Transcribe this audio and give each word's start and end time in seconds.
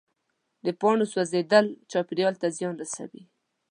د 0.65 0.67
پاڼو 0.79 1.05
سوځېدل 1.13 1.65
چاپېریال 1.91 2.35
ته 2.41 2.47
زیان 2.57 2.75
رسوي. 2.81 3.23